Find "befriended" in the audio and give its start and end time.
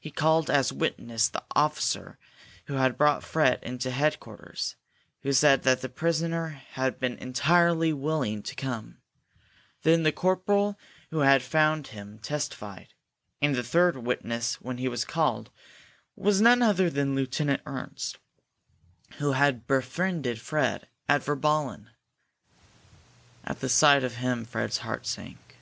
19.68-20.40